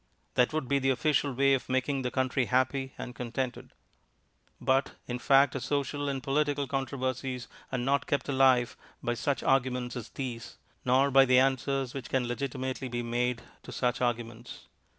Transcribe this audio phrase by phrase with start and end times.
[0.33, 3.69] That would be the official way of making the country happy and contented.
[4.59, 9.95] But, in fact, our social and political controversies are not kept alive by such arguments
[9.95, 14.65] as these, nor by the answers which can legitimately be made to such arguments.